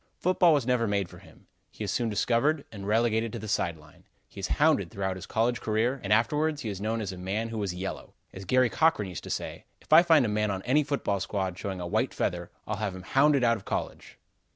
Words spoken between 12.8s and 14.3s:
him hounded out of college."